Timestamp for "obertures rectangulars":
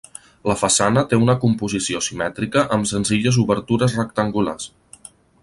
3.45-4.69